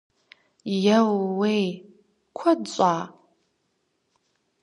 [0.97, 1.67] Еууей!
[2.37, 2.93] Куэд щӏа?